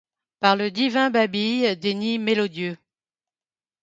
Par 0.39 0.55
le 0.55 0.71
divin 0.71 1.11
babil 1.11 1.75
des 1.79 1.93
nids 1.93 2.17
mélodieux; 2.17 2.75